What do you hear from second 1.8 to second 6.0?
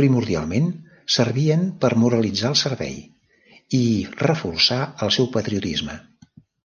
per moralitzar al servei i reforçar el seu patriotisme.